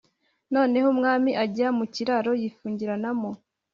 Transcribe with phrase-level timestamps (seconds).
[0.53, 3.29] noneho umwami ajya mu kiraro yifungiranamo,